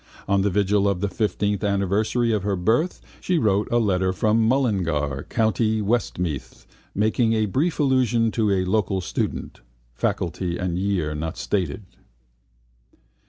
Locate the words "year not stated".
10.79-11.83